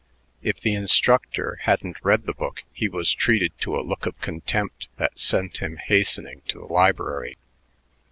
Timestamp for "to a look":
3.59-4.07